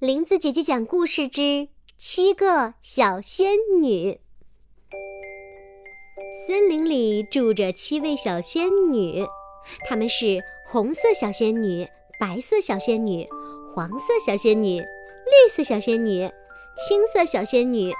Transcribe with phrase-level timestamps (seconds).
[0.00, 1.68] 林子姐姐讲故事之
[1.98, 3.50] 七个小仙
[3.82, 4.18] 女。
[6.46, 9.26] 森林里住着七位小仙女，
[9.86, 11.86] 她们是红色小仙女、
[12.18, 13.28] 白色小仙女、
[13.74, 16.20] 黄色小仙女、绿色小仙女、
[16.74, 17.92] 青色小仙女、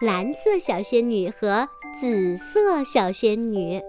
[0.00, 1.68] 蓝色小仙女和
[2.00, 3.82] 紫色小仙女。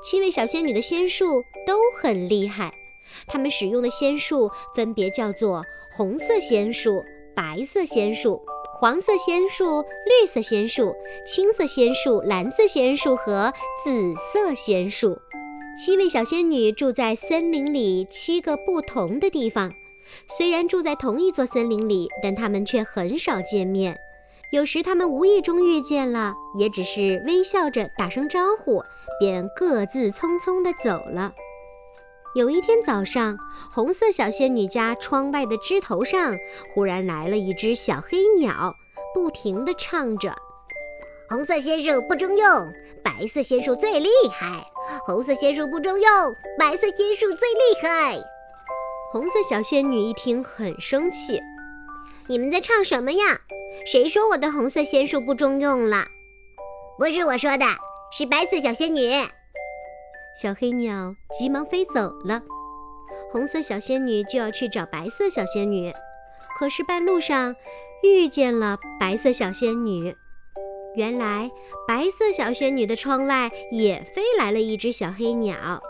[0.00, 2.72] 七位小仙女的仙术都很厉害。
[3.26, 7.04] 他们使用的仙术分别叫做红色仙术、
[7.34, 8.40] 白色仙术、
[8.80, 10.94] 黄色仙术、绿色仙术、
[11.24, 13.52] 青色仙术、蓝色仙术和
[13.84, 15.16] 紫色仙术。
[15.74, 19.72] 七位小仙女住在森林里七个不同的地方，
[20.36, 23.98] 虽然住在同一座森林里，但她们却很少见面。
[24.50, 28.82] 有时她们无意中遇见了，也只是微笑着打声招呼，
[29.18, 31.32] 便各自匆匆地走了。
[32.34, 33.36] 有一天早上，
[33.70, 36.34] 红色小仙女家窗外的枝头上
[36.72, 38.74] 忽然来了一只小黑鸟，
[39.14, 40.34] 不停地唱着
[41.28, 42.72] ：“红色仙术不中用，
[43.04, 44.64] 白色仙术最厉害；
[45.04, 46.10] 红色仙术不中用，
[46.58, 48.18] 白色仙术最厉害。”
[49.12, 51.38] 红色小仙女一听很生气
[52.28, 53.38] ：“你们在唱什么呀？
[53.84, 56.06] 谁说我的红色仙术不中用了？
[56.98, 57.66] 不是我说的，
[58.10, 59.10] 是白色小仙女。”
[60.34, 62.40] 小黑鸟急忙飞走了，
[63.30, 65.92] 红色小仙女就要去找白色小仙女，
[66.58, 67.54] 可是半路上
[68.02, 70.16] 遇见了白色小仙女。
[70.96, 71.50] 原来
[71.86, 75.82] 白色小仙女的窗外也飞来了一只小黑鸟。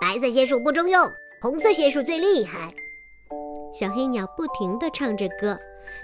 [0.00, 1.10] 白色仙术不中用，
[1.42, 2.72] 红色仙术最厉害。
[3.72, 5.58] 小黑鸟不停地唱着歌，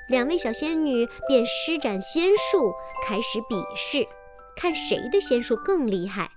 [0.08, 2.72] 两位小仙女便施展仙术，
[3.06, 4.06] 开始比试，
[4.56, 6.30] 看谁的仙术更厉害。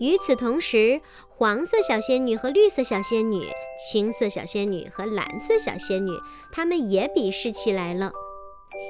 [0.00, 3.46] 与此同时，黄色小仙女和绿色小仙女、
[3.90, 6.12] 青色小仙女和蓝色小仙女，
[6.52, 8.12] 她们也比试起来了。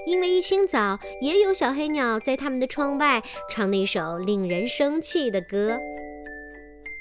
[0.06, 5.78] 因为一清早，也有小黑鸟在他们的窗外唱那首令人生气的歌。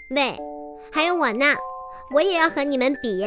[0.10, 0.38] 喂，
[0.92, 1.56] 还有我呢，
[2.14, 3.26] 我也要和你们比。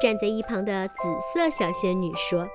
[0.00, 0.94] 站在一旁的紫
[1.34, 2.48] 色小仙女说。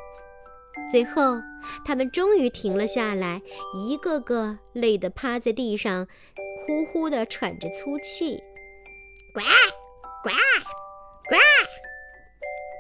[0.91, 1.39] 最后，
[1.85, 3.41] 他们终于停了下来，
[3.73, 6.07] 一个个累得趴在地上。
[6.65, 8.41] 呼呼地喘着粗气，
[9.33, 9.41] 呱
[10.23, 10.29] 呱
[11.29, 11.35] 呱！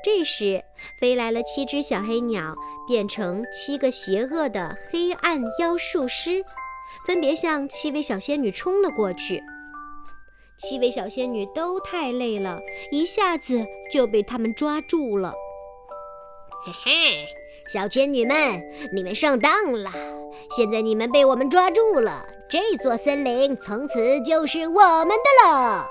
[0.03, 0.63] 这时，
[0.99, 2.55] 飞来了七只小黑鸟，
[2.87, 6.43] 变成七个邪恶的黑暗妖术师，
[7.05, 9.41] 分别向七位小仙女冲了过去。
[10.57, 12.59] 七位小仙女都太累了，
[12.91, 15.33] 一下子就被他们抓住了。
[16.65, 17.27] 嘿嘿，
[17.67, 18.61] 小仙女们，
[18.93, 19.91] 你们上当了！
[20.55, 22.25] 现在你们被我们抓住了。
[22.53, 25.87] 这座森林从此就是我们的了。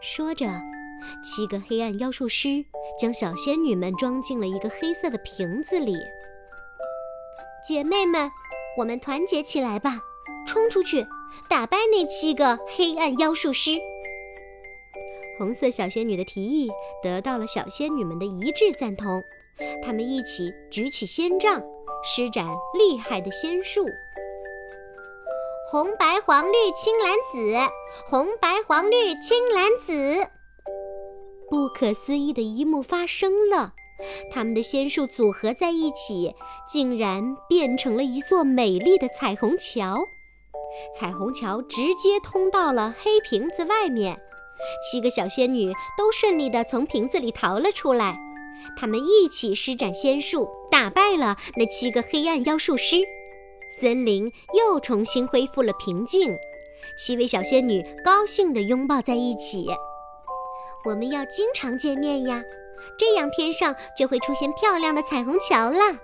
[0.00, 0.44] 说着，
[1.22, 2.64] 七个黑暗妖术师
[2.98, 5.94] 将小仙女们装进了一个黑色的瓶子里。
[7.64, 8.28] 姐妹们，
[8.76, 10.00] 我们团结起来吧，
[10.48, 11.06] 冲出去
[11.48, 13.70] 打败那七个黑暗妖术师！
[15.38, 16.72] 红色小仙女的提议
[17.04, 19.22] 得到了小仙女们的一致赞同，
[19.80, 21.62] 她们一起举起仙杖，
[22.02, 23.86] 施展厉害的仙术。
[25.70, 27.72] 红白黄绿青蓝紫，
[28.04, 30.28] 红白黄绿青蓝紫。
[31.48, 33.72] 不可思议的一幕发生了，
[34.30, 36.34] 他们的仙术组合在一起，
[36.68, 40.04] 竟然变成了一座美丽的彩虹桥。
[40.94, 44.20] 彩虹桥直接通到了黑瓶子外面，
[44.82, 48.18] 七个小仙女都顺利地从瓶子里逃了出来。
[48.76, 52.96] 她们一起施展仙术，打败了那七个黑暗妖术师。
[53.80, 56.36] 森林又重新恢复了平静，
[56.96, 59.66] 七位小仙女高兴地拥抱在一起。
[60.84, 62.42] 我们要经常见面呀，
[62.98, 65.98] 这样天上就会出现漂亮的彩虹桥啦。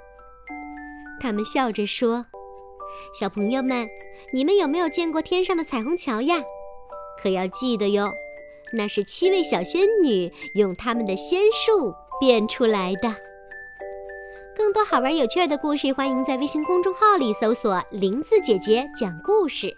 [1.20, 2.26] 他们笑着说
[3.18, 3.88] ：“小朋友们，
[4.32, 6.42] 你们有没有见过天上的彩虹桥呀？
[7.22, 8.12] 可要记得哟，
[8.72, 13.14] 那是七位小仙女用她们的仙术变出来的。”
[14.59, 19.72] 更多好玩有趣的故事，欢迎在微信公众号里搜索“林子姐姐讲故事”。